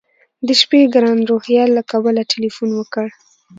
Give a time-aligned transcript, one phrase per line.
[0.47, 3.07] د شپې ګران روهیال له کابله تیلفون وکړ.